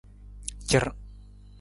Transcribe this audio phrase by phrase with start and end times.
[0.71, 0.87] Car.